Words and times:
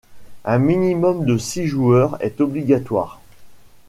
Un 0.45 0.57
minimum 0.57 1.25
de 1.25 1.37
six 1.37 1.67
joueurs 1.67 2.17
est 2.23 2.41
obligatoire. 2.41 3.21